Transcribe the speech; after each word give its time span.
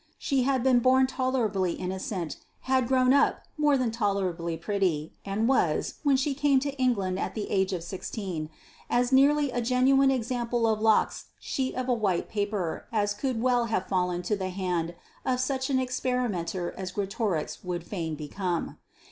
She 0.17 0.41
had 0.41 0.63
been 0.63 0.79
born 0.79 1.05
tolerably 1.05 1.73
innocent, 1.73 2.37
had 2.61 2.87
grown 2.87 3.13
up 3.13 3.43
more 3.55 3.77
than 3.77 3.91
tolerably 3.91 4.57
pretty, 4.57 5.13
and 5.23 5.47
was, 5.47 5.99
when 6.01 6.17
she 6.17 6.33
came 6.33 6.59
to 6.61 6.73
England 6.81 7.19
at 7.19 7.35
the 7.35 7.51
age 7.51 7.71
of 7.71 7.83
sixteen, 7.83 8.49
as 8.89 9.11
nearly 9.11 9.51
a 9.51 9.61
genuine 9.61 10.09
example 10.09 10.65
of 10.65 10.81
Locke's 10.81 11.25
sheet 11.39 11.75
of 11.75 11.85
white 11.85 12.29
paper 12.29 12.87
as 12.91 13.13
could 13.13 13.43
well 13.43 13.65
have 13.65 13.85
fallen 13.87 14.23
to 14.23 14.35
the 14.35 14.49
hand 14.49 14.95
of 15.23 15.39
such 15.39 15.69
an 15.69 15.77
experimenter 15.79 16.73
as 16.75 16.91
Greatorex 16.91 17.63
would 17.63 17.83
fain 17.83 18.15
become. 18.15 18.79